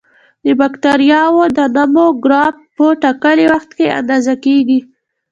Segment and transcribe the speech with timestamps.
[0.45, 4.79] د بکټریاوو د نمو ګراف په ټاکلي وخت کې اندازه کیږي.